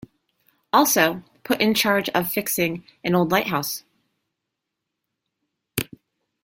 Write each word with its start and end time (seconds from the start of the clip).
Also 0.73 1.21
put 1.43 1.61
in 1.61 1.75
charge 1.75 2.09
of 2.15 2.31
fixing 2.31 2.83
an 3.03 3.13
old 3.13 3.31
lighthouse. 3.31 3.83